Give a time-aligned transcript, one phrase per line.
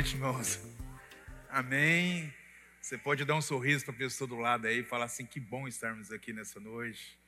[0.00, 0.58] noite, irmãos.
[1.50, 2.32] Amém.
[2.80, 5.38] Você pode dar um sorriso para a pessoa do lado aí e falar assim: que
[5.38, 7.18] bom estarmos aqui nessa noite.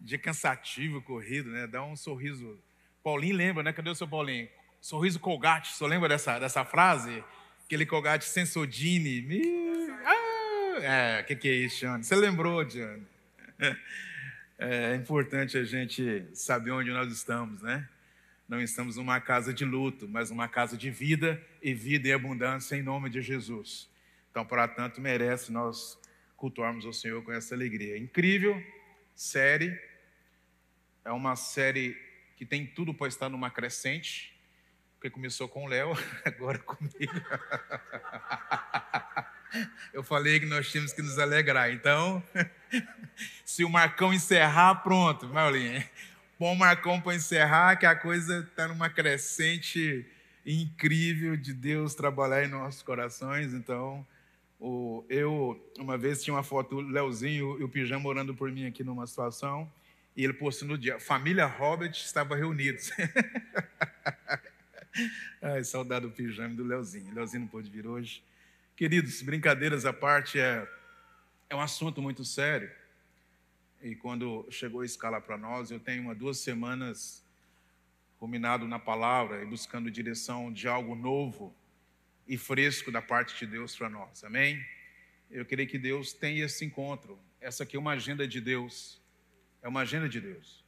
[0.00, 1.68] Dia cansativo, corrido, né?
[1.68, 2.58] Dá um sorriso.
[3.04, 3.72] Paulinho lembra, né?
[3.72, 4.48] Cadê o seu Paulinho?
[4.80, 7.22] Sorriso Colgate, você lembra dessa, dessa frase?
[7.66, 9.28] Aquele Colgate Sensodine.
[10.04, 12.02] Ah, é, o que, que é isso, Jane?
[12.02, 13.06] Você lembrou, Jane?
[14.58, 17.88] É importante a gente saber onde nós estamos, né?
[18.52, 22.76] Não estamos numa casa de luto, mas numa casa de vida e vida e abundância
[22.76, 23.88] em nome de Jesus.
[24.30, 25.98] Então, para tanto, merece nós
[26.36, 27.96] cultuarmos o Senhor com essa alegria.
[27.96, 28.62] Incrível
[29.14, 29.74] série.
[31.02, 31.96] É uma série
[32.36, 34.38] que tem tudo para estar numa crescente,
[34.96, 36.92] porque começou com o Léo, agora comigo.
[39.94, 41.72] Eu falei que nós tínhamos que nos alegrar.
[41.72, 42.22] Então,
[43.46, 45.90] se o Marcão encerrar, pronto, Maulinha
[46.42, 50.04] bom Marcão para encerrar, que a coisa está numa crescente
[50.44, 53.54] incrível de Deus trabalhar em nossos corações.
[53.54, 54.04] Então,
[54.58, 58.66] o, eu, uma vez tinha uma foto do Leozinho e o Pijama orando por mim
[58.66, 59.70] aqui numa situação,
[60.16, 62.90] e ele postou no dia, família Robert estava reunidos.
[65.40, 67.14] Ai, saudade do Pijama e do Leozinho.
[67.14, 68.20] Leozinho não pôde vir hoje.
[68.74, 70.68] Queridos, brincadeiras à parte, é,
[71.48, 72.68] é um assunto muito sério
[73.82, 77.24] e quando chegou a escala para nós, eu tenho uma duas semanas
[78.20, 81.52] ruminado na palavra e buscando direção de algo novo
[82.28, 84.22] e fresco da parte de Deus para nós.
[84.22, 84.64] Amém?
[85.28, 87.18] Eu queria que Deus tenha esse encontro.
[87.40, 89.00] Essa aqui é uma agenda de Deus.
[89.60, 90.64] É uma agenda de Deus.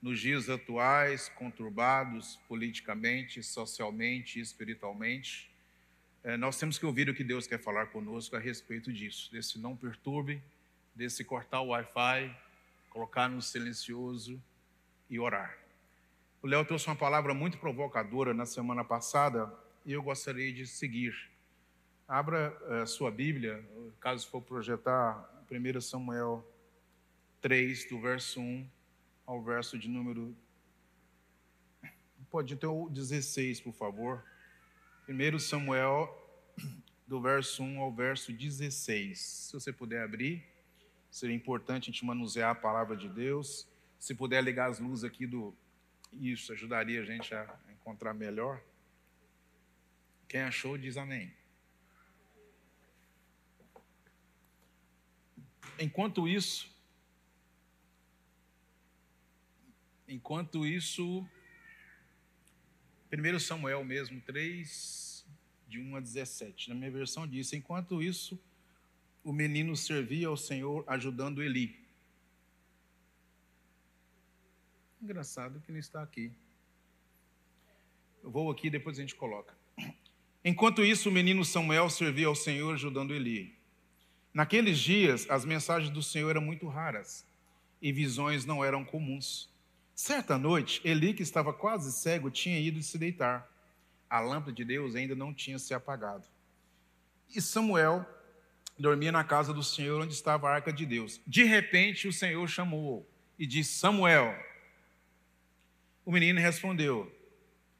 [0.00, 5.50] Nos dias atuais, conturbados politicamente, socialmente, espiritualmente,
[6.24, 9.58] eh, nós temos que ouvir o que Deus quer falar conosco a respeito disso, desse
[9.58, 10.42] não perturbe,
[10.94, 12.45] desse cortar o Wi-Fi,
[12.96, 14.42] colocar no silencioso
[15.10, 15.54] e orar.
[16.40, 19.52] O Léo trouxe uma palavra muito provocadora na semana passada
[19.84, 21.14] e eu gostaria de seguir.
[22.08, 23.62] Abra a uh, sua Bíblia,
[24.00, 26.42] caso for projetar 1 Samuel
[27.42, 28.66] 3, do verso 1
[29.26, 30.34] ao verso de número.
[32.30, 34.24] Pode ter o 16, por favor.
[35.06, 36.08] 1 Samuel,
[37.06, 39.18] do verso 1 ao verso 16.
[39.18, 40.55] Se você puder abrir.
[41.10, 43.66] Seria importante a gente manusear a palavra de Deus.
[43.98, 45.54] Se puder ligar as luzes aqui do.
[46.12, 48.62] Isso ajudaria a gente a encontrar melhor.
[50.28, 51.32] Quem achou, diz amém.
[55.78, 56.74] Enquanto isso,
[60.08, 61.28] enquanto isso,
[63.12, 65.26] 1 Samuel mesmo, 3,
[65.68, 66.70] de 1 a 17.
[66.70, 68.40] Na minha versão diz: Enquanto isso,
[69.26, 71.76] o menino servia ao Senhor ajudando Eli.
[75.02, 76.32] Engraçado que não está aqui.
[78.22, 79.52] Eu vou aqui depois a gente coloca.
[80.44, 83.58] Enquanto isso, o menino Samuel servia ao Senhor ajudando Eli.
[84.32, 87.26] Naqueles dias, as mensagens do Senhor eram muito raras
[87.82, 89.52] e visões não eram comuns.
[89.92, 93.50] Certa noite, Eli, que estava quase cego, tinha ido se deitar.
[94.08, 96.28] A lâmpada de Deus ainda não tinha se apagado.
[97.34, 98.06] E Samuel
[98.78, 101.20] dormia na casa do Senhor onde estava a arca de Deus.
[101.26, 104.34] De repente o Senhor chamou e disse: Samuel.
[106.04, 107.12] O menino respondeu: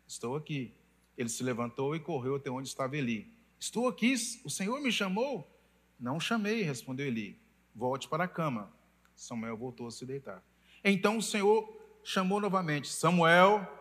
[0.06, 0.72] Estou aqui.
[1.16, 3.32] Ele se levantou e correu até onde estava Eli.
[3.58, 4.14] Estou aqui,
[4.44, 5.50] o Senhor me chamou?
[5.98, 7.40] Não chamei, respondeu Eli.
[7.74, 8.70] Volte para a cama.
[9.14, 10.42] Samuel voltou a se deitar.
[10.84, 11.66] Então o Senhor
[12.04, 13.72] chamou novamente: Samuel.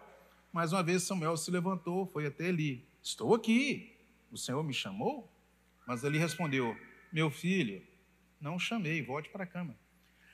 [0.51, 2.87] Mais uma vez Samuel se levantou, foi até Eli.
[3.03, 3.93] Estou aqui.
[4.31, 5.29] O Senhor me chamou?
[5.85, 6.75] Mas Eli respondeu:
[7.15, 7.81] meu filho,
[8.41, 9.73] não chamei, volte para a cama.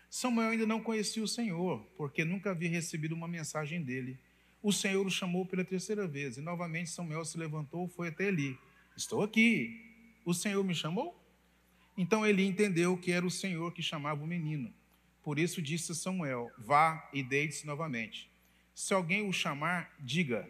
[0.10, 4.18] Samuel ainda não conhecia o Senhor, porque nunca havia recebido uma mensagem dele.
[4.64, 8.30] O Senhor o chamou pela terceira vez, e novamente Samuel se levantou e foi até
[8.30, 8.58] Eli.
[8.98, 9.80] Estou aqui.
[10.26, 11.24] O Senhor me chamou?
[11.96, 14.74] Então Eli entendeu que era o Senhor que chamava o menino.
[15.22, 18.28] Por isso disse Samuel: Vá e deite-se novamente.
[18.74, 20.50] Se alguém o chamar, diga: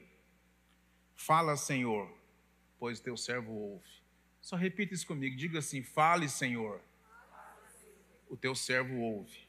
[1.14, 2.10] Fala, Senhor,
[2.80, 4.01] pois teu servo ouve.
[4.42, 5.36] Só repita isso comigo.
[5.36, 6.82] Diga assim: Fale, Senhor.
[8.28, 9.48] O teu servo ouve.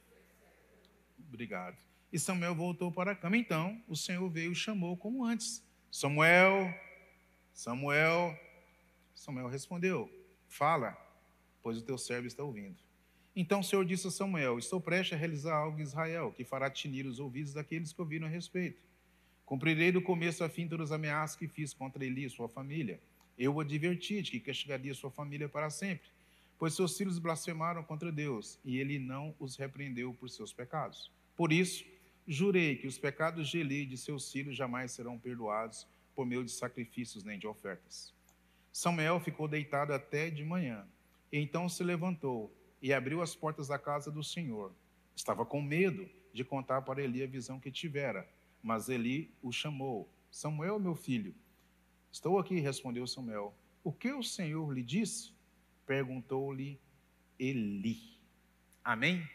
[1.28, 1.78] Obrigado.
[2.12, 3.36] E Samuel voltou para a cama.
[3.36, 6.72] Então o Senhor veio e chamou como antes: Samuel,
[7.54, 8.38] Samuel.
[9.14, 10.10] Samuel respondeu:
[10.46, 10.96] Fala,
[11.62, 12.76] pois o teu servo está ouvindo.
[13.34, 16.68] Então o Senhor disse a Samuel: Estou prestes a realizar algo em Israel, que fará
[16.68, 18.82] tinir os ouvidos daqueles que ouviram a respeito.
[19.46, 23.00] Cumprirei do começo a fim todas as ameaças que fiz contra Eli e sua família
[23.38, 26.08] eu o adverti de que castigaria sua família para sempre,
[26.58, 31.11] pois seus filhos blasfemaram contra Deus e ele não os repreendeu por seus pecados.
[31.37, 31.84] Por isso,
[32.26, 36.44] jurei que os pecados de Eli e de seus filhos jamais serão perdoados por meio
[36.44, 38.14] de sacrifícios nem de ofertas.
[38.73, 40.87] Samuel ficou deitado até de manhã.
[41.32, 44.73] Então se levantou e abriu as portas da casa do Senhor.
[45.14, 48.29] Estava com medo de contar para Eli a visão que tivera,
[48.62, 51.34] mas Eli o chamou: Samuel, meu filho.
[52.12, 53.54] Estou aqui, respondeu Samuel.
[53.82, 55.32] O que o Senhor lhe disse?
[55.86, 56.78] Perguntou-lhe
[57.38, 58.20] Eli.
[58.84, 59.26] Amém?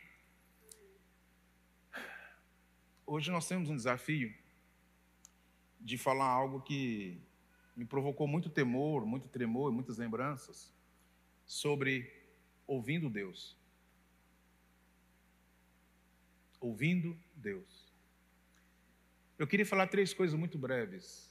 [3.03, 4.31] Hoje nós temos um desafio
[5.81, 7.19] de falar algo que
[7.75, 10.71] me provocou muito temor, muito tremor, muitas lembranças
[11.47, 12.13] sobre
[12.67, 13.57] ouvindo Deus.
[16.59, 17.91] Ouvindo Deus.
[19.39, 21.26] Eu queria falar três coisas muito breves.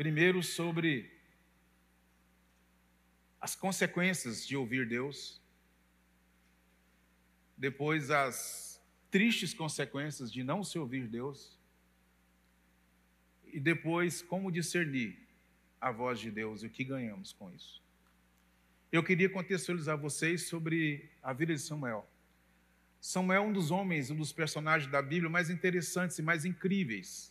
[0.00, 1.12] Primeiro, sobre
[3.38, 5.38] as consequências de ouvir Deus.
[7.54, 11.60] Depois, as tristes consequências de não se ouvir Deus.
[13.52, 15.18] E depois, como discernir
[15.78, 17.82] a voz de Deus e o que ganhamos com isso.
[18.90, 22.08] Eu queria contextualizar vocês sobre a vida de Samuel.
[23.02, 27.29] Samuel é um dos homens, um dos personagens da Bíblia mais interessantes e mais incríveis.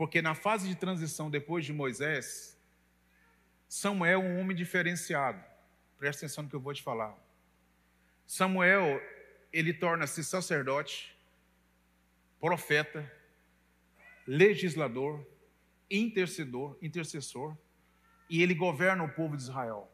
[0.00, 2.58] Porque na fase de transição depois de Moisés,
[3.68, 5.44] Samuel é um homem diferenciado.
[5.98, 7.14] Presta atenção no que eu vou te falar.
[8.26, 8.98] Samuel,
[9.52, 11.14] ele torna-se sacerdote,
[12.40, 13.12] profeta,
[14.26, 15.22] legislador,
[15.90, 17.54] intercedor, intercessor,
[18.30, 19.86] e ele governa o povo de Israel.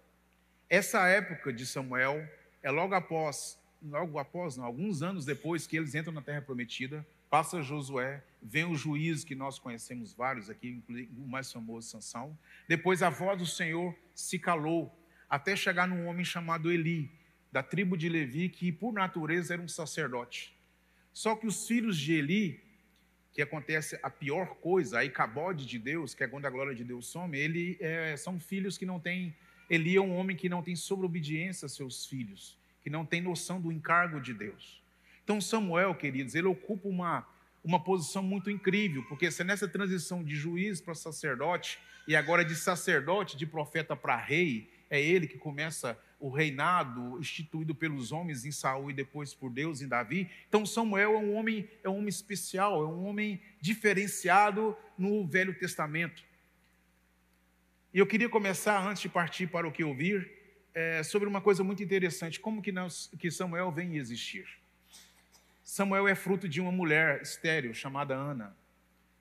[0.71, 2.25] Essa época de Samuel
[2.63, 7.05] é logo após, logo após, não, alguns anos depois que eles entram na terra prometida,
[7.31, 12.39] passa Josué, vem o juiz que nós conhecemos vários aqui, inclusive o mais famoso Sansão.
[12.69, 14.97] Depois a voz do Senhor se calou,
[15.29, 17.11] até chegar num homem chamado Eli,
[17.51, 20.57] da tribo de Levi, que por natureza era um sacerdote.
[21.13, 22.67] Só que os filhos de Eli
[23.37, 26.83] que acontece a pior coisa, a icabode de Deus, que é quando a glória de
[26.83, 29.37] Deus some, ele é, são filhos que não têm.
[29.69, 33.61] Eli é um homem que não tem sobreobediência a seus filhos, que não tem noção
[33.61, 34.83] do encargo de Deus.
[35.27, 37.27] Então, Samuel, queridos, ele ocupa uma,
[37.65, 42.55] uma posição muito incrível, porque se nessa transição de juiz para sacerdote, e agora de
[42.55, 48.53] sacerdote, de profeta para rei, é ele que começa o reinado instituído pelos homens em
[48.53, 50.31] Saul e depois por Deus em Davi.
[50.49, 55.59] Então Samuel é um homem, é um homem especial, é um homem diferenciado no Velho
[55.59, 56.23] Testamento.
[57.93, 60.31] E eu queria começar, antes de partir para o que ouvir,
[60.73, 64.47] é, sobre uma coisa muito interessante: como que, nós, que Samuel vem existir.
[65.69, 68.57] Samuel é fruto de uma mulher estéril chamada Ana,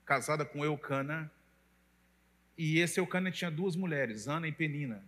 [0.04, 1.28] casada com Eucana.
[2.56, 5.04] E esse Eucana tinha duas mulheres, Ana e Penina.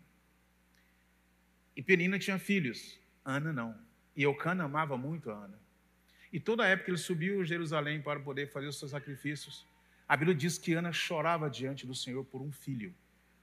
[1.76, 3.79] E Penina tinha filhos, Ana não.
[4.17, 5.61] E Eucana amava muito a Ana.
[6.32, 9.64] E toda a época ele subiu a Jerusalém para poder fazer os seus sacrifícios.
[10.08, 12.93] A Bíblia diz que Ana chorava diante do Senhor por um filho,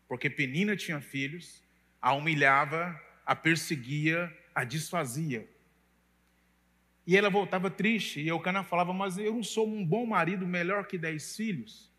[0.06, 1.64] porque Penina tinha filhos,
[2.02, 5.48] a humilhava, a perseguia, a desfazia.
[7.06, 10.88] E ela voltava triste, e Eucana falava: Mas eu não sou um bom marido melhor
[10.88, 11.92] que dez filhos.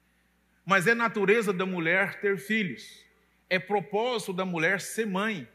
[0.64, 3.05] Mas é natureza da mulher ter filhos,
[3.49, 5.48] é propósito da mulher ser mãe.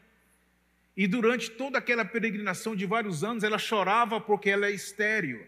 [0.96, 5.46] E durante toda aquela peregrinação de vários anos, ela chorava porque ela é estéril.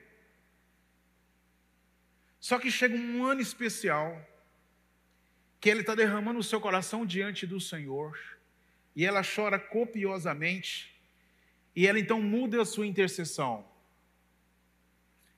[2.38, 4.20] Só que chega um ano especial,
[5.58, 8.18] que ela está derramando o seu coração diante do Senhor,
[8.94, 10.94] e ela chora copiosamente,
[11.74, 13.66] e ela então muda a sua intercessão.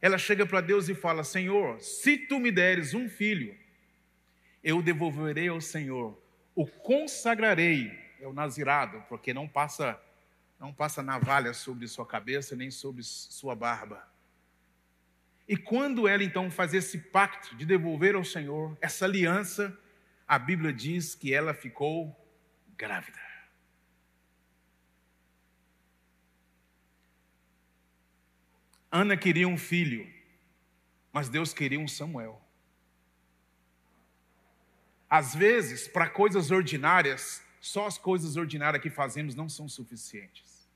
[0.00, 3.56] Ela chega para Deus e fala: Senhor, se tu me deres um filho,
[4.62, 6.20] eu devolverei ao Senhor,
[6.54, 10.00] o consagrarei é o nazirado, porque não passa
[10.58, 14.08] não passa navalha sobre sua cabeça nem sobre sua barba.
[15.46, 19.76] E quando ela então faz esse pacto de devolver ao Senhor essa aliança,
[20.26, 22.16] a Bíblia diz que ela ficou
[22.76, 23.25] grávida.
[28.90, 30.10] Ana queria um filho,
[31.12, 32.40] mas Deus queria um Samuel.
[35.08, 40.68] Às vezes, para coisas ordinárias, só as coisas ordinárias que fazemos não são suficientes.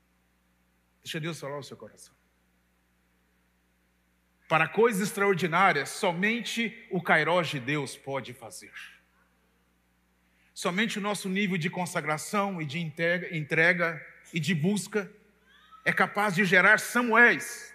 [1.03, 2.13] Deixa Deus falar o seu coração.
[4.47, 8.73] Para coisas extraordinárias, somente o Cairós de Deus pode fazer.
[10.53, 15.09] Somente o nosso nível de consagração e de entrega e de busca
[15.85, 17.73] é capaz de gerar Samuéis.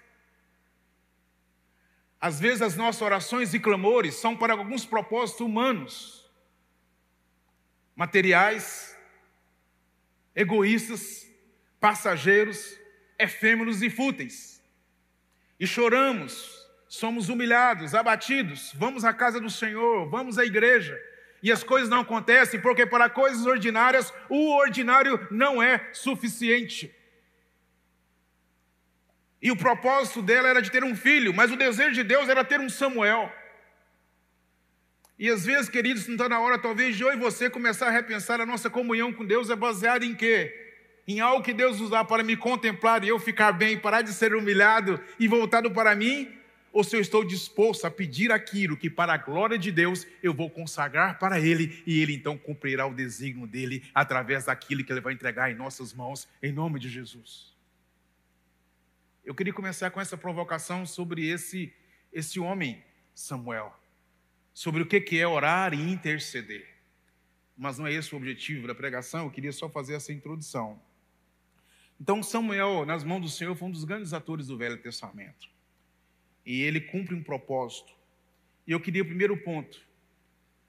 [2.20, 6.30] Às vezes as nossas orações e clamores são para alguns propósitos humanos,
[7.94, 8.96] materiais,
[10.34, 11.26] egoístas,
[11.78, 12.78] passageiros,
[13.18, 14.62] efêmeros e fúteis.
[15.60, 20.98] E choramos, somos humilhados, abatidos, vamos à casa do Senhor, vamos à igreja,
[21.42, 26.95] e as coisas não acontecem, porque para coisas ordinárias o ordinário não é suficiente.
[29.40, 32.44] E o propósito dela era de ter um filho, mas o desejo de Deus era
[32.44, 33.30] ter um Samuel.
[35.18, 37.90] E às vezes, queridos, não está na hora, talvez, de eu e você começar a
[37.90, 40.54] repensar a nossa comunhão com Deus é baseada em quê?
[41.08, 44.34] Em algo que Deus usar para me contemplar e eu ficar bem, parar de ser
[44.34, 46.30] humilhado e voltado para mim?
[46.70, 50.34] Ou se eu estou disposto a pedir aquilo que, para a glória de Deus, eu
[50.34, 55.00] vou consagrar para Ele e Ele então cumprirá o desígnio dele através daquilo que Ele
[55.00, 57.55] vai entregar em nossas mãos, em nome de Jesus.
[59.26, 61.70] Eu queria começar com essa provocação sobre esse,
[62.10, 62.82] esse homem,
[63.14, 63.78] Samuel
[64.56, 66.66] sobre o que é orar e interceder.
[67.54, 70.80] Mas não é esse o objetivo da pregação, eu queria só fazer essa introdução.
[72.00, 75.46] Então, Samuel, nas mãos do Senhor, foi um dos grandes atores do Velho Testamento.
[76.44, 77.92] E ele cumpre um propósito.
[78.66, 79.78] E eu queria, o primeiro ponto,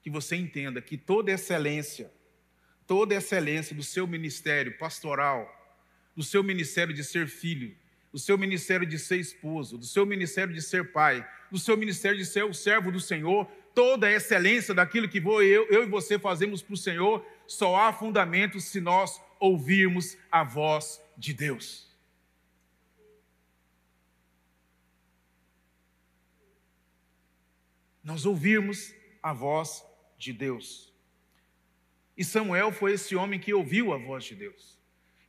[0.02, 2.12] que você entenda que toda excelência,
[2.86, 5.50] toda excelência do seu ministério pastoral,
[6.14, 7.74] do seu ministério de ser filho,
[8.12, 12.18] do seu ministério de ser esposo, do seu ministério de ser pai, do seu ministério
[12.18, 15.86] de ser o servo do Senhor, toda a excelência daquilo que vou, eu, eu e
[15.86, 21.86] você fazemos para o Senhor, só há fundamento se nós ouvirmos a voz de Deus.
[28.02, 29.84] Nós ouvirmos a voz
[30.16, 30.92] de Deus.
[32.16, 34.78] E Samuel foi esse homem que ouviu a voz de Deus.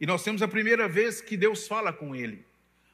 [0.02, 2.49] E nós temos a primeira vez que Deus fala com ele.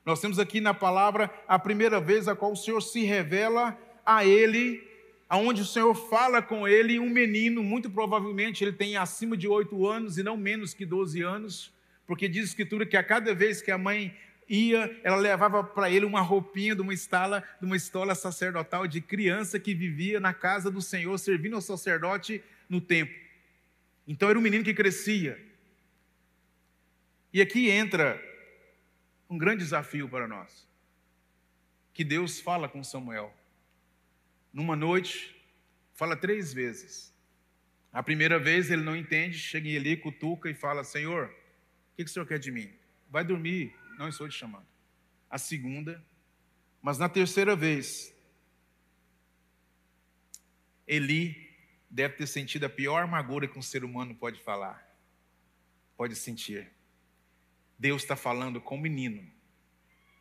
[0.05, 4.23] Nós temos aqui na palavra a primeira vez a qual o Senhor se revela a
[4.23, 4.87] ele
[5.27, 9.87] aonde o Senhor fala com ele, um menino, muito provavelmente ele tem acima de oito
[9.87, 11.73] anos e não menos que doze anos,
[12.05, 14.15] porque diz a Escritura que a cada vez que a mãe
[14.47, 19.01] ia, ela levava para ele uma roupinha de uma estala, de uma estola sacerdotal de
[19.01, 23.15] criança que vivia na casa do Senhor, servindo ao sacerdote no templo.
[24.07, 25.43] Então era um menino que crescia.
[27.33, 28.21] E aqui entra
[29.29, 30.67] um grande desafio para nós.
[31.93, 33.33] Que Deus fala com Samuel
[34.51, 35.35] numa noite,
[35.93, 37.13] fala três vezes.
[37.91, 42.03] A primeira vez ele não entende, chega em Eli, cutuca e fala: Senhor, o que,
[42.03, 42.73] que o senhor quer de mim?
[43.09, 44.67] Vai dormir, não estou te chamando.
[45.29, 46.03] A segunda,
[46.81, 48.13] mas na terceira vez,
[50.87, 51.49] Eli
[51.89, 54.85] deve ter sentido a pior amargura que um ser humano pode falar,
[55.95, 56.74] pode sentir.
[57.77, 59.29] Deus está falando com o menino,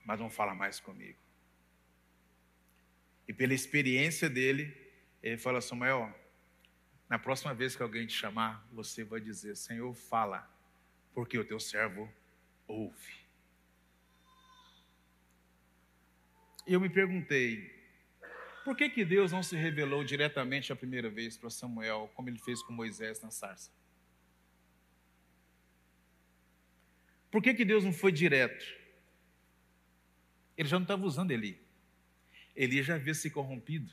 [0.04, 1.18] mas não fala mais comigo.
[3.26, 4.76] E pela experiência dele,
[5.22, 6.14] ele fala: Samuel,
[7.08, 10.50] na próxima vez que alguém te chamar, você vai dizer: Senhor, fala,
[11.12, 12.12] porque o teu servo
[12.66, 13.24] ouve.
[16.66, 17.70] E eu me perguntei,
[18.64, 22.38] por que, que Deus não se revelou diretamente a primeira vez para Samuel, como ele
[22.38, 23.70] fez com Moisés na sarça?
[27.34, 28.64] Por que, que Deus não foi direto?
[30.56, 31.60] Ele já não estava usando Eli.
[32.54, 33.90] Elias já havia se corrompido.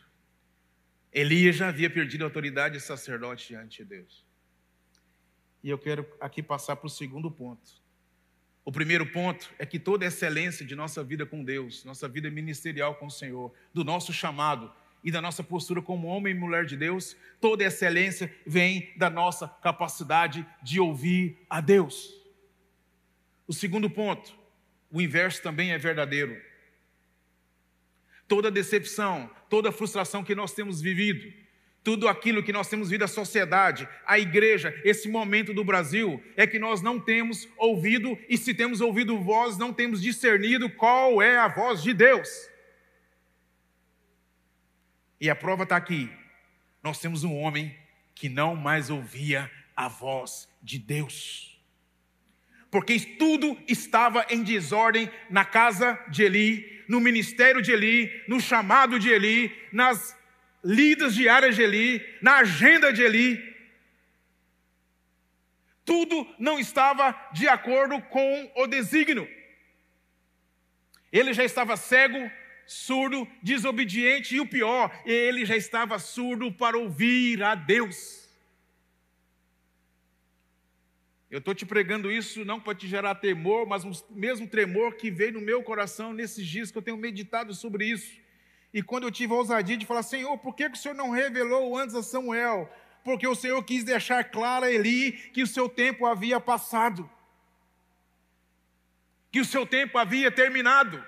[1.11, 4.23] Elias já havia perdido a autoridade de sacerdote diante de Deus.
[5.63, 7.81] E eu quero aqui passar para o segundo ponto.
[8.63, 12.93] O primeiro ponto é que toda excelência de nossa vida com Deus, nossa vida ministerial
[12.93, 14.71] com o Senhor, do nosso chamado
[15.03, 19.47] e da nossa postura como homem e mulher de Deus, toda excelência vem da nossa
[19.47, 22.20] capacidade de ouvir a Deus.
[23.51, 24.33] O segundo ponto,
[24.89, 26.41] o inverso também é verdadeiro
[28.25, 31.33] toda decepção, toda frustração que nós temos vivido,
[31.83, 36.47] tudo aquilo que nós temos visto a sociedade, a igreja, esse momento do Brasil, é
[36.47, 41.37] que nós não temos ouvido, e se temos ouvido voz, não temos discernido qual é
[41.37, 42.29] a voz de Deus.
[45.19, 46.09] E a prova está aqui.
[46.81, 47.77] Nós temos um homem
[48.15, 51.50] que não mais ouvia a voz de Deus.
[52.71, 58.97] Porque tudo estava em desordem na casa de Eli, no ministério de Eli, no chamado
[58.97, 60.17] de Eli, nas
[60.63, 63.51] lidas diárias de Eli, na agenda de Eli.
[65.83, 69.27] Tudo não estava de acordo com o desígnio.
[71.11, 72.31] Ele já estava cego,
[72.65, 78.20] surdo, desobediente e o pior, ele já estava surdo para ouvir a Deus.
[81.31, 85.09] Eu estou te pregando isso não para te gerar temor, mas o mesmo tremor que
[85.09, 88.19] veio no meu coração nesses dias que eu tenho meditado sobre isso.
[88.73, 91.09] E quando eu tive a ousadia de falar, Senhor, por que, que o Senhor não
[91.09, 92.69] revelou antes a Samuel?
[93.01, 97.09] Porque o Senhor quis deixar claro a Eli que o seu tempo havia passado,
[99.31, 101.01] que o seu tempo havia terminado,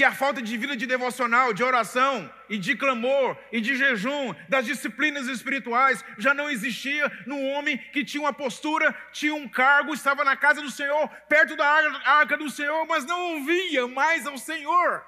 [0.00, 4.34] que a falta de vida de devocional, de oração e de clamor e de jejum,
[4.48, 9.92] das disciplinas espirituais, já não existia no homem que tinha uma postura, tinha um cargo,
[9.92, 14.38] estava na casa do Senhor, perto da arca do Senhor, mas não ouvia mais ao
[14.38, 15.04] Senhor.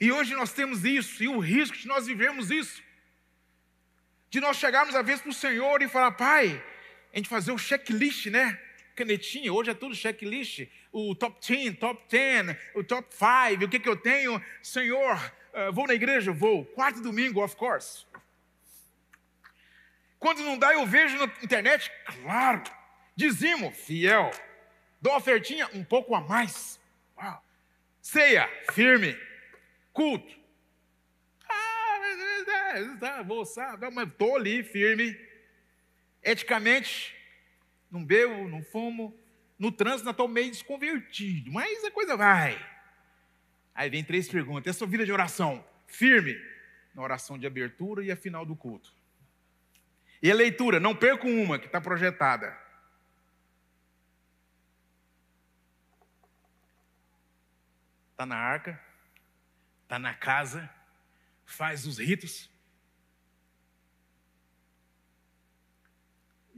[0.00, 2.82] E hoje nós temos isso, e o risco de nós vivemos isso,
[4.28, 6.60] de nós chegarmos a vez para o Senhor e falar, Pai,
[7.12, 8.60] a gente fazer um checklist, né?
[8.94, 13.80] Canetinha, hoje é tudo checklist o top 10, top 10, o top 5, o que,
[13.80, 14.44] que eu tenho?
[14.62, 15.16] Senhor,
[15.54, 16.30] uh, vou na igreja?
[16.32, 16.66] Vou.
[16.66, 18.04] Quarto domingo, of course.
[20.18, 21.90] Quando não dá, eu vejo na internet,
[22.22, 22.62] claro.
[23.16, 24.30] Dizimo, fiel.
[25.00, 26.78] Dou ofertinha, um pouco a mais.
[27.16, 27.42] Uau.
[28.00, 29.18] Ceia, firme.
[29.92, 30.40] Culto.
[31.48, 35.18] Ah, vou, sabe, mas estou ali, firme.
[36.22, 37.16] Eticamente,
[37.92, 39.14] não bebo, não fumo,
[39.58, 42.58] no trânsito estou meio desconvertido, mas a coisa vai.
[43.74, 44.74] Aí vem três perguntas.
[44.74, 46.34] É sua vida de oração firme
[46.94, 48.92] na oração de abertura e a final do culto.
[50.22, 52.56] E a leitura, não perco uma que está projetada.
[58.12, 58.80] Está na arca,
[59.82, 60.70] está na casa,
[61.44, 62.51] faz os ritos.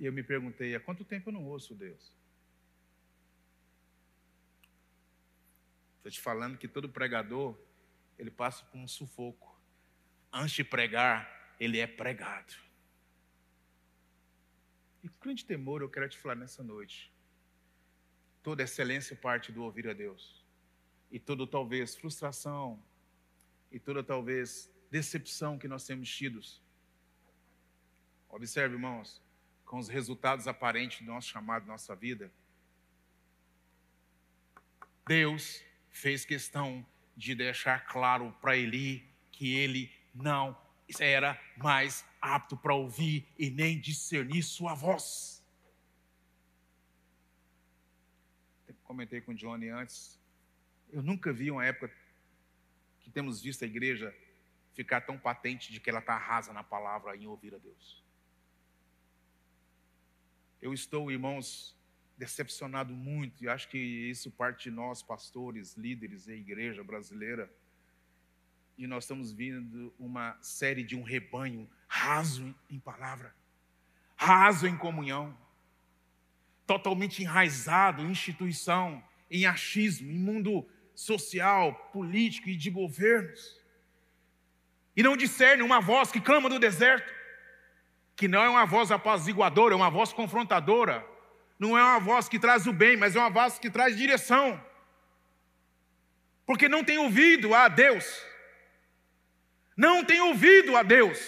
[0.04, 2.12] E eu me perguntei, há quanto tempo eu não ouço Deus?
[5.96, 7.58] Estou te falando que todo pregador,
[8.18, 9.58] ele passa por um sufoco.
[10.30, 12.52] Antes de pregar, ele é pregado.
[15.02, 17.10] E com grande temor eu quero te falar nessa noite.
[18.42, 20.44] Toda excelência parte do ouvir a Deus.
[21.10, 22.78] E toda talvez frustração,
[23.72, 26.42] e toda talvez decepção que nós temos tido.
[28.28, 29.23] Observe, irmãos,
[29.74, 32.32] com os resultados aparentes do nosso chamado, nossa vida.
[35.04, 40.56] Deus fez questão de deixar claro para Eli que ele não
[41.00, 45.44] era mais apto para ouvir e nem discernir sua voz.
[48.84, 50.20] Comentei com o Johnny antes.
[50.92, 51.92] Eu nunca vi uma época
[53.00, 54.16] que temos visto a igreja
[54.72, 58.03] ficar tão patente de que ela está rasa na palavra em ouvir a Deus.
[60.64, 61.76] Eu estou, irmãos,
[62.16, 67.54] decepcionado muito, e acho que isso parte de nós, pastores, líderes e igreja brasileira,
[68.78, 73.36] e nós estamos vindo uma série de um rebanho raso em palavra,
[74.16, 75.36] raso em comunhão,
[76.66, 83.60] totalmente enraizado em instituição, em achismo, em mundo social, político e de governos.
[84.96, 87.12] E não discerne uma voz que clama do deserto,
[88.16, 91.04] que não é uma voz apaziguadora, é uma voz confrontadora,
[91.58, 94.62] não é uma voz que traz o bem, mas é uma voz que traz direção.
[96.46, 98.06] Porque não tem ouvido a Deus.
[99.76, 101.18] Não tem ouvido a Deus.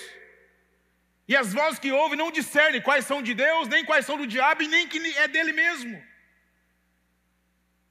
[1.29, 4.27] E as vozes que ouvem não discernem quais são de Deus, nem quais são do
[4.27, 6.01] diabo, e nem que é dele mesmo.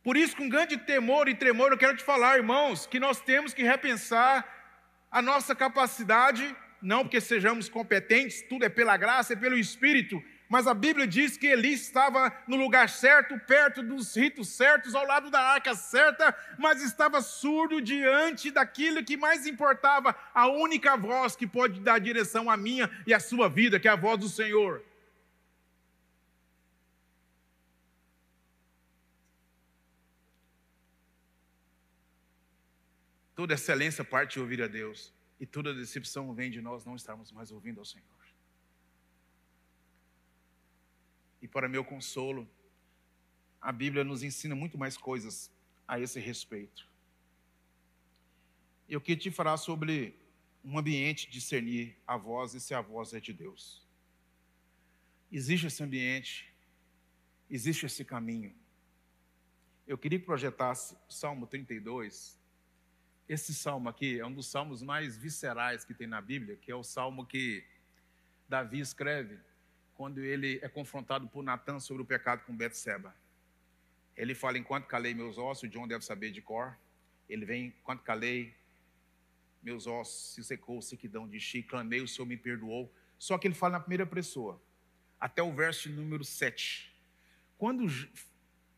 [0.02, 3.54] Por isso, com grande temor e tremor, eu quero te falar, irmãos, que nós temos
[3.54, 4.48] que repensar
[5.12, 6.56] a nossa capacidade,
[6.86, 11.36] não porque sejamos competentes, tudo é pela graça, é pelo Espírito, mas a Bíblia diz
[11.36, 16.38] que Eli estava no lugar certo, perto dos ritos certos, ao lado da arca certa,
[16.60, 22.52] mas estava surdo diante daquilo que mais importava, a única voz que pode dar direção
[22.52, 24.84] à minha e à sua vida, que é a voz do Senhor.
[33.36, 37.32] Toda excelência parte de ouvir a Deus, e toda decepção vem de nós não estarmos
[37.32, 38.16] mais ouvindo ao Senhor.
[41.46, 42.50] e para meu consolo,
[43.62, 45.52] a Bíblia nos ensina muito mais coisas
[45.88, 46.90] a esse respeito.
[48.90, 50.20] Eu queria te falar sobre
[50.64, 53.88] um ambiente discernir a voz e se a voz é de Deus.
[55.32, 56.52] Existe esse ambiente,
[57.48, 58.52] existe esse caminho.
[59.86, 62.40] Eu queria que projetasse Salmo 32.
[63.28, 66.76] Esse salmo aqui é um dos salmos mais viscerais que tem na Bíblia, que é
[66.76, 67.66] o salmo que
[68.48, 69.40] Davi escreve
[69.96, 73.16] quando ele é confrontado por Natan sobre o pecado com Betseba.
[74.16, 76.78] Ele fala, enquanto calei meus ossos, John deve saber de cor.
[77.28, 78.56] Ele vem, enquanto calei
[79.64, 82.94] meus ossos, se secou, sequidão de chi, clamei, o Senhor me perdoou.
[83.18, 84.62] Só que ele fala na primeira pessoa,
[85.20, 86.94] até o verso número 7.
[87.58, 87.88] Quando,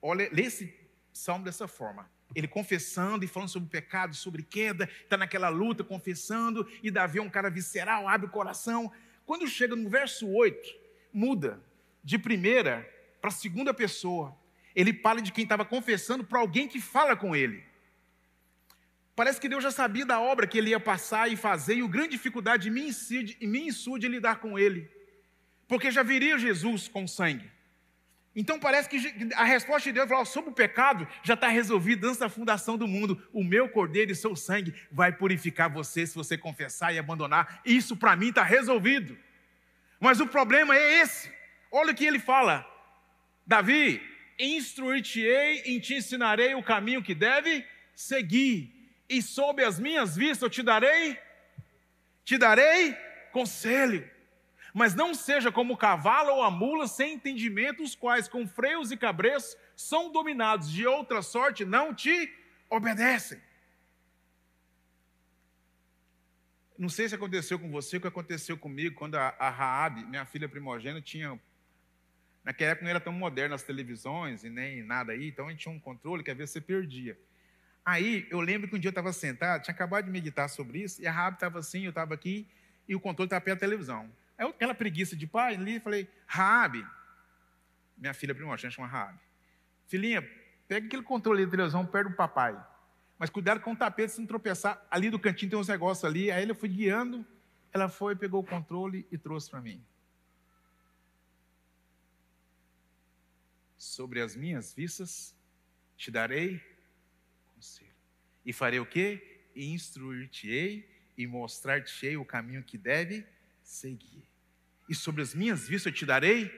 [0.02, 0.74] olha, lê esse
[1.12, 6.68] salmo dessa forma, ele confessando e falando sobre pecado, sobre queda, está naquela luta, confessando,
[6.84, 8.92] e Davi é um cara visceral, abre o coração.
[9.26, 10.70] Quando chega no verso 8,
[11.12, 11.62] muda
[12.04, 12.88] de primeira
[13.22, 14.36] para segunda pessoa.
[14.76, 17.64] ele fala de quem estava confessando para alguém que fala com ele.
[19.16, 21.88] Parece que Deus já sabia da obra que ele ia passar e fazer, e o
[21.88, 22.92] grande dificuldade em mim
[23.42, 24.88] e mim de lidar com ele,
[25.68, 27.50] porque já viria Jesus com sangue.
[28.40, 29.00] Então parece que
[29.34, 32.88] a resposta de Deus fala, sobre o pecado já está resolvido antes da fundação do
[32.88, 33.20] mundo.
[33.34, 37.64] O meu cordeiro e seu sangue vai purificar você se você confessar e abandonar.
[37.66, 39.18] Isso para mim está resolvido.
[40.00, 41.34] Mas o problema é esse.
[41.72, 42.64] Olha o que ele fala.
[43.44, 44.00] Davi,
[44.38, 48.72] instruir-te-ei e te ensinarei o caminho que deve seguir.
[49.10, 51.18] E sob as minhas vistas eu te darei,
[52.24, 52.96] te darei
[53.32, 54.08] conselho
[54.78, 58.92] mas não seja como o cavalo ou a mula sem entendimento, os quais com freios
[58.92, 62.32] e cabreços são dominados de outra sorte, não te
[62.70, 63.42] obedecem.
[66.78, 70.26] Não sei se aconteceu com você, o que aconteceu comigo quando a, a Raab, minha
[70.26, 71.40] filha primogênita, tinha.
[72.44, 75.62] Naquela época não era tão moderna as televisões e nem nada aí, então a gente
[75.62, 77.18] tinha um controle que às vezes você perdia.
[77.84, 81.02] Aí eu lembro que um dia eu estava sentado, tinha acabado de meditar sobre isso,
[81.02, 82.48] e a Raab estava assim, eu estava aqui,
[82.88, 84.08] e o controle estava perto da televisão.
[84.38, 86.86] Aí aquela preguiça de pai ali, falei, Raabe,
[87.98, 89.20] minha filha primogênita chama Raabe.
[89.88, 90.22] Filhinha,
[90.68, 92.56] pega aquele controle de televisão perto do papai.
[93.18, 94.86] Mas cuidado com o tapete, se não tropeçar.
[94.92, 96.30] Ali do cantinho tem uns negócios ali.
[96.30, 97.26] Aí ele foi guiando,
[97.74, 99.84] ela foi, pegou o controle e trouxe para mim.
[103.76, 105.36] Sobre as minhas vistas
[105.96, 106.62] te darei
[107.56, 107.92] conselho.
[108.46, 109.42] E farei o quê?
[109.56, 113.26] Instruir-te-ei e mostrar-te-ei o caminho que deve
[113.64, 114.27] seguir.
[114.88, 116.50] E sobre as minhas vistas eu te darei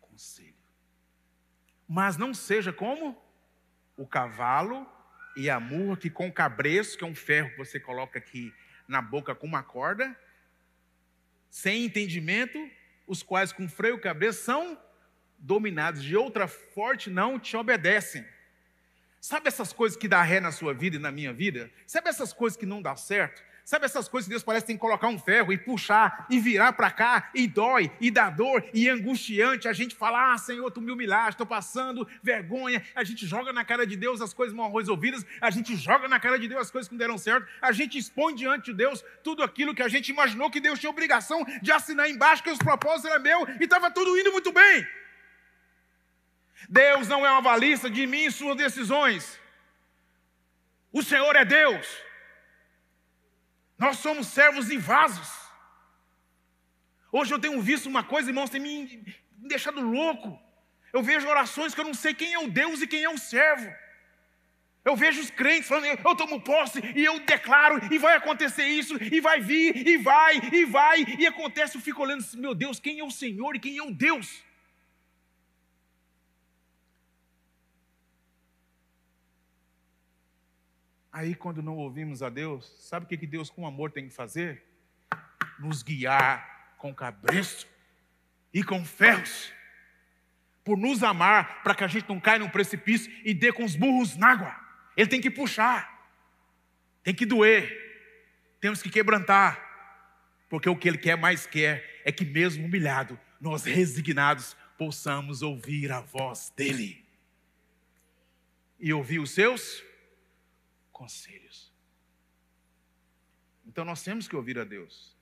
[0.00, 0.54] conselho.
[1.88, 3.20] Mas não seja como
[3.96, 4.86] o cavalo
[5.36, 8.52] e a murra que com cabreço, que é um ferro que você coloca aqui
[8.88, 10.18] na boca com uma corda,
[11.50, 12.58] sem entendimento,
[13.06, 14.80] os quais com freio e cabreço são
[15.38, 18.26] dominados, de outra forte não te obedecem.
[19.20, 21.70] Sabe essas coisas que dá ré na sua vida e na minha vida?
[21.86, 23.42] Sabe essas coisas que não dá certo?
[23.66, 26.38] Sabe essas coisas que Deus parece que tem que colocar um ferro e puxar e
[26.38, 29.66] virar para cá e dói e dá dor e é angustiante.
[29.66, 32.80] A gente fala, ah, Senhor, tu me humilhaste, estou passando vergonha.
[32.94, 36.20] A gente joga na cara de Deus as coisas mal resolvidas, a gente joga na
[36.20, 39.04] cara de Deus as coisas que não deram certo, a gente expõe diante de Deus
[39.24, 42.58] tudo aquilo que a gente imaginou que Deus tinha obrigação de assinar embaixo, que os
[42.58, 44.86] propósitos eram meu e estava tudo indo muito bem.
[46.68, 49.40] Deus não é uma valista de mim e suas decisões.
[50.92, 52.05] O Senhor é Deus.
[53.78, 55.28] Nós somos servos e vasos.
[57.12, 60.40] Hoje eu tenho visto uma coisa, irmãos, tem me deixado louco.
[60.92, 63.18] Eu vejo orações que eu não sei quem é o Deus e quem é o
[63.18, 63.70] servo.
[64.84, 68.96] Eu vejo os crentes falando, eu tomo posse e eu declaro, e vai acontecer isso,
[69.02, 71.76] e vai vir, e vai, e vai, e acontece.
[71.76, 74.44] Eu fico olhando, meu Deus, quem é o Senhor e quem é o Deus?
[81.16, 84.62] Aí, quando não ouvimos a Deus, sabe o que Deus, com amor, tem que fazer?
[85.58, 87.66] Nos guiar com cabresto
[88.52, 89.50] e com ferros,
[90.62, 93.74] por nos amar, para que a gente não caia num precipício e dê com os
[93.74, 94.54] burros na água.
[94.94, 96.06] Ele tem que puxar,
[97.02, 97.64] tem que doer,
[98.60, 99.58] temos que quebrantar,
[100.50, 105.90] porque o que Ele quer mais quer é que, mesmo humilhado, nós resignados possamos ouvir
[105.90, 107.02] a voz dEle
[108.78, 109.85] e ouvir os seus
[110.96, 111.70] conselhos.
[113.66, 115.14] Então nós temos que ouvir a Deus.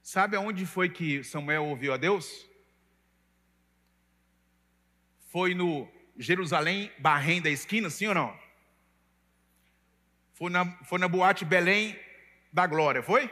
[0.00, 2.48] Sabe aonde foi que Samuel ouviu a Deus?
[5.32, 8.38] Foi no Jerusalém Barrém da esquina, sim ou não?
[10.34, 11.98] Foi na, foi na boate Belém
[12.52, 13.28] da Glória, foi?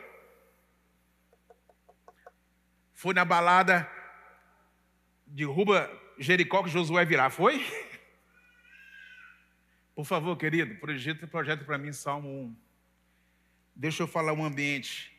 [2.93, 3.89] Foi na balada
[5.29, 5.89] de Ruba
[6.19, 7.65] Jericó que Josué virá, foi?
[9.99, 12.57] Por favor, querido, projeta projeto para mim Salmo 1.
[13.75, 15.13] Deixa eu falar um ambiente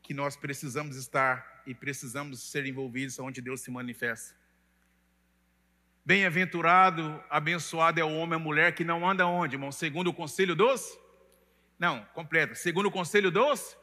[0.00, 4.36] que nós precisamos estar e precisamos ser envolvidos onde Deus se manifesta.
[6.04, 9.72] Bem-aventurado, abençoado é o homem e a mulher que não anda onde, irmão?
[9.72, 10.96] Segundo o conselho dos?
[11.76, 12.54] Não, completo.
[12.54, 13.76] Segundo o conselho dos?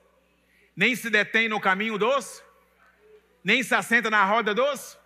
[0.73, 2.41] Nem se detém no caminho dos?
[3.43, 4.97] Nem se assenta na roda dos?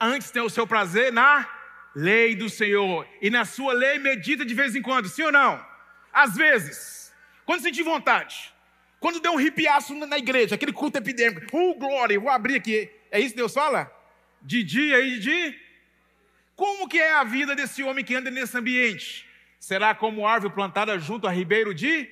[0.00, 1.48] Antes tem o seu prazer na
[1.94, 5.64] lei do Senhor, e na sua lei medita de vez em quando, sim ou não?
[6.12, 8.52] Às vezes, quando sentir vontade,
[8.98, 13.20] quando der um ripiaço na igreja, aquele culto epidêmico, oh glória, vou abrir aqui, é
[13.20, 13.90] isso que Deus fala?
[14.42, 15.58] De dia e de.
[16.56, 19.28] Como que é a vida desse homem que anda nesse ambiente?
[19.58, 22.08] Será como árvore plantada junto a ribeiro de,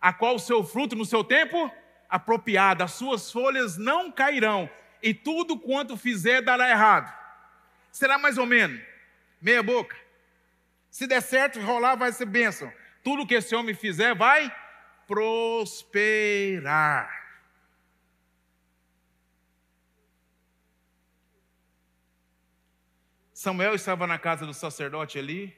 [0.00, 1.70] a qual o seu fruto no seu tempo
[2.08, 4.70] apropriado, as suas folhas não cairão,
[5.02, 7.12] e tudo quanto fizer dará errado.
[7.90, 8.80] Será mais ou menos
[9.40, 9.96] meia boca.
[10.90, 12.72] Se der certo, rolar, vai ser bênção.
[13.02, 14.54] Tudo que esse homem fizer vai
[15.06, 16.06] prosperar.
[23.32, 25.56] Samuel estava na casa do sacerdote ali,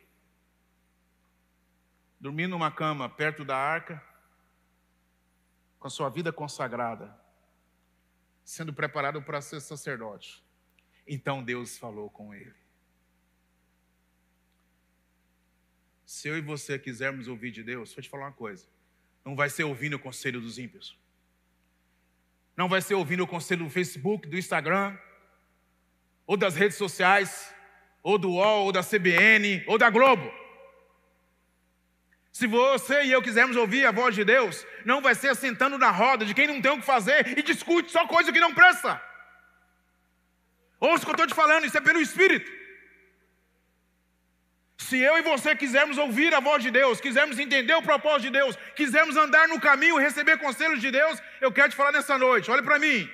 [2.20, 4.02] dormindo numa cama perto da arca,
[5.78, 7.16] com a sua vida consagrada,
[8.44, 10.44] sendo preparado para ser sacerdote.
[11.06, 12.67] Então Deus falou com ele.
[16.09, 18.66] Se eu e você quisermos ouvir de Deus, vou te falar uma coisa:
[19.23, 20.99] não vai ser ouvindo o conselho dos ímpios,
[22.57, 24.97] não vai ser ouvindo o conselho do Facebook, do Instagram,
[26.27, 27.55] ou das redes sociais,
[28.03, 30.33] ou do UOL, ou da CBN, ou da Globo.
[32.33, 35.90] Se você e eu quisermos ouvir a voz de Deus, não vai ser sentando na
[35.90, 38.99] roda de quem não tem o que fazer e discute só coisa que não presta.
[40.81, 42.58] Ouça o que eu estou te falando, isso é pelo Espírito.
[44.78, 48.38] Se eu e você quisermos ouvir a voz de Deus, quisermos entender o propósito de
[48.38, 52.16] Deus, quisermos andar no caminho e receber conselhos de Deus, eu quero te falar nessa
[52.16, 53.10] noite, olhe para mim.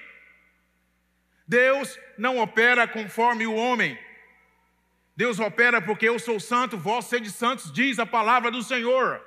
[1.48, 3.98] Deus não opera conforme o homem.
[5.16, 9.24] Deus opera porque eu sou santo, vós sede santos, diz a palavra do Senhor.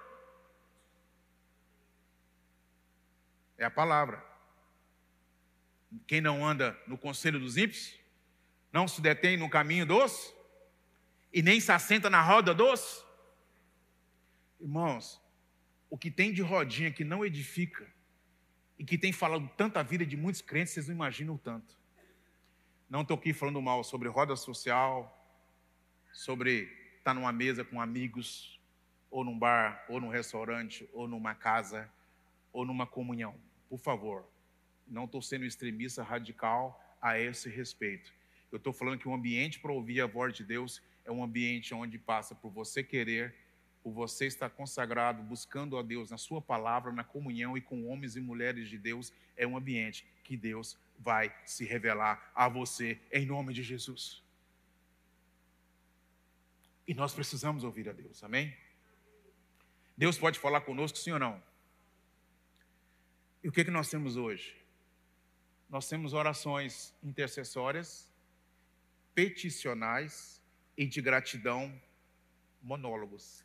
[3.57, 4.23] É a palavra.
[6.05, 7.99] Quem não anda no conselho dos ímpios,
[8.71, 10.36] não se detém no caminho dos,
[11.37, 13.05] e nem se assenta na roda dos.
[14.59, 15.21] Irmãos,
[15.87, 17.87] o que tem de rodinha que não edifica,
[18.79, 21.77] e que tem falado tanta vida de muitos crentes, vocês não imaginam o tanto.
[22.89, 25.15] Não estou aqui falando mal sobre roda social,
[26.11, 26.63] sobre
[26.97, 28.59] estar numa mesa com amigos,
[29.11, 31.87] ou num bar, ou num restaurante, ou numa casa,
[32.51, 33.35] ou numa comunhão.
[33.69, 34.27] Por favor,
[34.87, 38.11] não estou sendo extremista radical a esse respeito.
[38.51, 41.73] Eu estou falando que o ambiente para ouvir a voz de Deus é um ambiente
[41.73, 43.33] onde passa por você querer,
[43.81, 48.17] por você estar consagrado, buscando a Deus na Sua palavra, na comunhão e com homens
[48.17, 49.13] e mulheres de Deus.
[49.37, 54.21] É um ambiente que Deus vai se revelar a você em nome de Jesus.
[56.85, 58.53] E nós precisamos ouvir a Deus, amém?
[59.95, 61.41] Deus pode falar conosco, sim ou não?
[63.41, 64.57] E o que, que nós temos hoje?
[65.69, 68.13] Nós temos orações intercessórias,
[69.15, 70.36] peticionais
[70.77, 71.81] e de gratidão,
[72.61, 73.43] monólogos.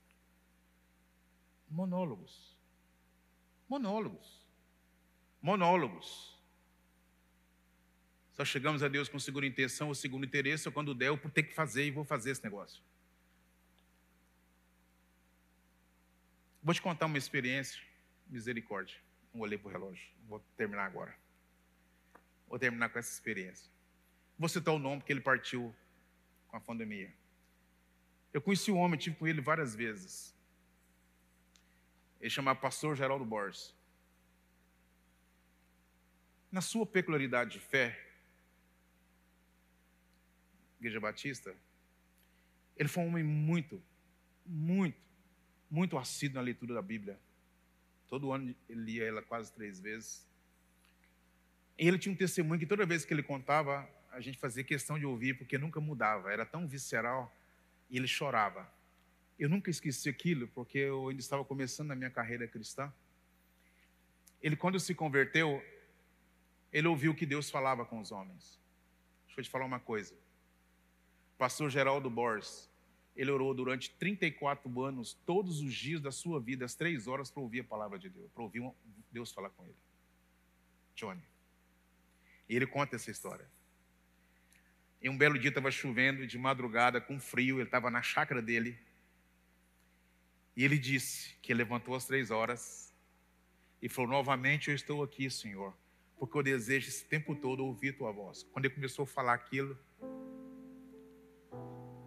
[1.68, 2.56] Monólogos.
[3.68, 4.46] Monólogos.
[5.40, 6.38] Monólogos.
[8.32, 11.42] Só chegamos a Deus com segunda intenção ou segundo interesse, ou quando der, eu ter
[11.44, 12.82] que fazer e vou fazer esse negócio.
[16.62, 17.80] Vou te contar uma experiência,
[18.28, 18.96] misericórdia.
[19.34, 21.16] Não olhei para o relógio, vou terminar agora.
[22.46, 23.70] Vou terminar com essa experiência.
[24.38, 25.74] Vou citar o nome porque ele partiu
[26.48, 27.12] com a pandemia.
[28.32, 30.34] Eu conheci o um homem, tive com ele várias vezes.
[32.20, 33.74] Ele chamava Pastor Geraldo Borges.
[36.50, 37.98] Na sua peculiaridade de fé,
[40.78, 41.54] Igreja Batista,
[42.76, 43.82] ele foi um homem muito,
[44.44, 45.00] muito,
[45.70, 47.18] muito assíduo na leitura da Bíblia.
[48.08, 50.26] Todo ano ele lia ela quase três vezes.
[51.78, 54.98] E ele tinha um testemunho que toda vez que ele contava, a gente fazia questão
[54.98, 57.34] de ouvir, porque nunca mudava, era tão visceral,
[57.92, 58.66] e ele chorava.
[59.38, 62.90] Eu nunca esqueci aquilo, porque eu ainda estava começando a minha carreira cristã.
[64.40, 65.62] Ele, quando se converteu,
[66.72, 68.58] ele ouviu que Deus falava com os homens.
[69.26, 70.16] Deixa eu te falar uma coisa.
[71.36, 72.70] Pastor Geraldo Borges,
[73.14, 77.42] ele orou durante 34 anos, todos os dias da sua vida, às três horas, para
[77.42, 78.62] ouvir a palavra de Deus, para ouvir
[79.10, 79.76] Deus falar com ele.
[80.94, 81.22] Johnny.
[82.48, 83.46] E ele conta essa história.
[85.02, 88.78] Em um belo dia estava chovendo, de madrugada, com frio, ele estava na chácara dele.
[90.56, 92.94] E ele disse que levantou às três horas
[93.80, 95.76] e falou: Novamente eu estou aqui, Senhor,
[96.16, 98.44] porque eu desejo esse tempo todo ouvir tua voz.
[98.52, 99.76] Quando ele começou a falar aquilo,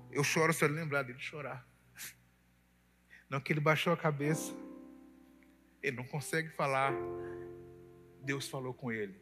[0.10, 1.68] eu choro só lembrar dele chorar.
[3.30, 4.54] Não que ele baixou a cabeça,
[5.84, 6.94] ele não consegue falar.
[8.22, 9.22] Deus falou com ele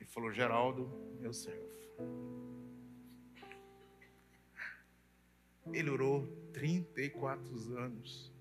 [0.00, 0.88] e falou: Geraldo,
[1.20, 2.47] meu servo.
[5.72, 8.32] Ele orou 34 anos,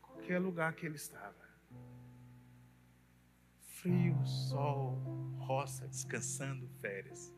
[0.00, 1.42] qualquer lugar que ele estava.
[3.58, 4.96] Frio, sol,
[5.38, 7.32] roça, descansando, férias.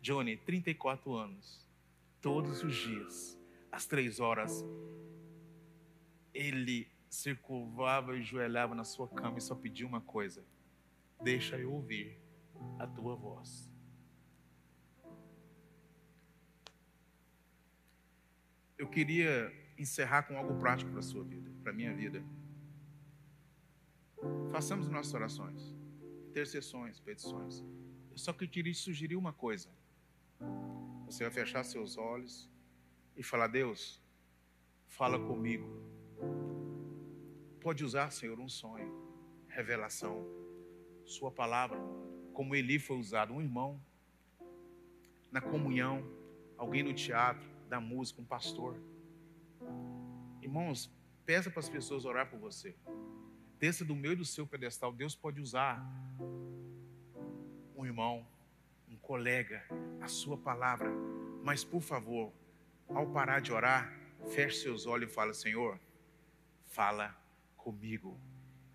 [0.00, 1.66] Johnny, 34 anos,
[2.20, 3.38] todos os dias
[3.70, 4.64] às três horas,
[6.32, 10.44] ele se curvava e joelhava na sua cama e só pedia uma coisa:
[11.22, 12.20] Deixa eu ouvir
[12.78, 13.70] a tua voz.
[18.78, 22.24] Eu queria encerrar com algo prático para a sua vida, para a minha vida.
[24.50, 25.74] Façamos nossas orações,
[26.28, 27.64] intercessões, petições.
[28.10, 29.68] Eu só queria te sugerir uma coisa.
[31.06, 32.48] Você vai fechar seus olhos
[33.16, 34.00] e falar: Deus,
[34.86, 35.66] fala comigo.
[37.60, 38.90] Pode usar, Senhor, um sonho,
[39.48, 40.24] revelação,
[41.04, 41.78] Sua palavra,
[42.32, 43.82] como Eli foi usado, um irmão,
[45.32, 46.04] na comunhão,
[46.56, 48.80] alguém no teatro, da música, um pastor.
[50.40, 50.90] Irmãos,
[51.26, 52.74] peça para as pessoas orar por você.
[53.58, 54.92] Desça do meio do seu pedestal.
[54.92, 55.84] Deus pode usar
[57.76, 58.26] um irmão,
[58.88, 59.62] um colega,
[60.00, 60.90] a sua palavra.
[61.42, 62.32] Mas, por favor,
[62.88, 63.92] ao parar de orar,
[64.28, 65.78] feche seus olhos e fala: Senhor,
[66.66, 67.14] fala
[67.56, 68.18] comigo.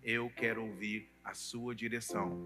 [0.02, 2.38] Eu quero ouvir a sua direção.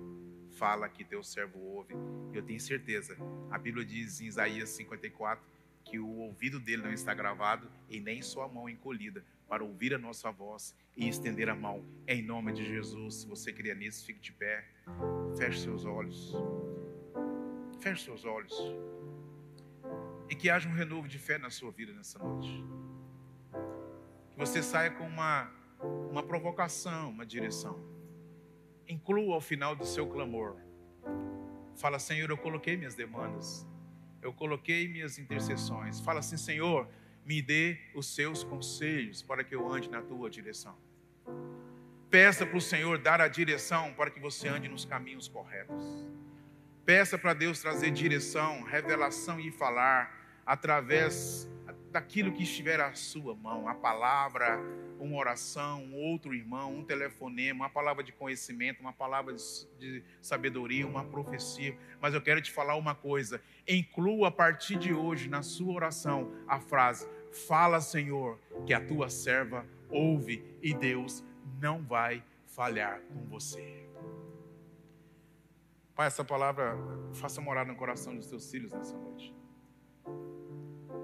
[0.52, 1.94] Fala que teu servo ouve.
[2.32, 3.16] Eu tenho certeza.
[3.50, 5.57] A Bíblia diz em Isaías 54
[5.88, 9.98] que o ouvido dele não está gravado e nem sua mão encolhida para ouvir a
[9.98, 11.82] nossa voz e estender a mão.
[12.06, 14.68] Em nome de Jesus, se você crê nisso, fique de pé.
[15.38, 16.34] Feche seus olhos.
[17.80, 18.54] Feche seus olhos.
[20.28, 22.62] E que haja um renovo de fé na sua vida nessa noite.
[24.30, 25.50] Que você saia com uma,
[26.10, 27.82] uma provocação, uma direção.
[28.86, 30.56] Inclua ao final do seu clamor.
[31.76, 33.66] Fala, Senhor, eu coloquei minhas demandas.
[34.20, 36.00] Eu coloquei minhas intercessões.
[36.00, 36.88] Fala assim, Senhor,
[37.24, 40.76] me dê os seus conselhos para que eu ande na tua direção.
[42.10, 45.84] Peça para o Senhor dar a direção para que você ande nos caminhos corretos.
[46.86, 51.46] Peça para Deus trazer direção, revelação e falar através
[51.90, 54.60] daquilo que estiver à sua mão, a palavra,
[54.98, 59.34] uma oração, um outro irmão, um telefonema, uma palavra de conhecimento, uma palavra
[59.78, 61.76] de sabedoria, uma profecia.
[62.00, 66.32] Mas eu quero te falar uma coisa: inclua a partir de hoje na sua oração
[66.46, 67.08] a frase:
[67.46, 71.24] Fala, Senhor, que a tua serva ouve e Deus
[71.60, 73.86] não vai falhar com você.
[75.94, 76.76] Pai, essa palavra
[77.14, 79.37] faça morar no coração dos teus filhos nessa noite.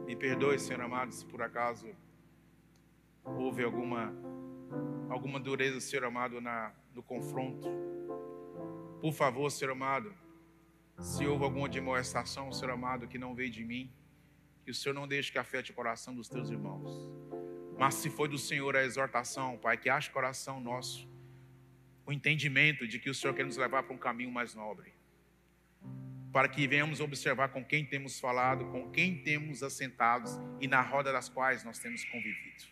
[0.07, 1.89] Me perdoe, Senhor amado, se por acaso
[3.25, 4.13] houve alguma
[5.09, 7.69] alguma dureza, Senhor amado, na, no confronto.
[9.01, 10.15] Por favor, Senhor amado,
[10.99, 13.93] se houve alguma demoestação, Senhor amado, que não veio de mim,
[14.65, 17.09] que o Senhor não deixe que afete o coração dos teus irmãos.
[17.79, 21.09] Mas se foi do Senhor a exortação, Pai, que ache coração nosso
[22.07, 24.94] o entendimento de que o Senhor quer nos levar para um caminho mais nobre
[26.35, 31.13] para que venhamos observar com quem temos falado, com quem temos assentados e na roda
[31.13, 32.65] das quais nós temos convivido.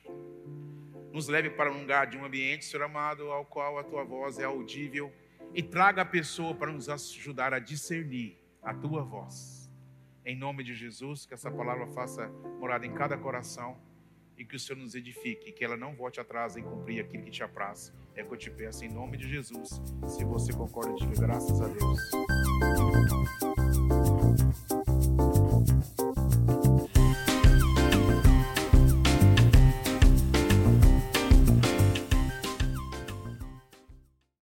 [1.12, 4.40] Nos leve para um lugar de um ambiente, Senhor amado, ao qual a tua voz
[4.40, 5.12] é audível
[5.54, 9.70] e traga a pessoa para nos ajudar a discernir a tua voz.
[10.26, 12.26] Em nome de Jesus, que essa palavra faça
[12.58, 13.80] morada em cada coração
[14.36, 17.30] e que o Senhor nos edifique, que ela não volte atrás em cumprir aquilo que
[17.30, 17.94] te apraz.
[18.16, 19.80] É que eu te peço em nome de Jesus.
[20.08, 23.51] Se você concorda, diga graças a Deus.
[24.38, 24.71] you